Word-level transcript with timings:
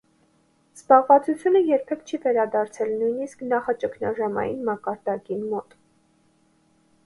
Զբաղվածությունը 0.77 1.61
երբեք 1.67 2.01
չի 2.13 2.19
վերադարձել 2.23 2.95
նույնիսկ 3.03 3.45
նախաճգնաժամային 3.53 4.67
մակարդակին 4.73 5.49
մոտ։ 5.55 5.81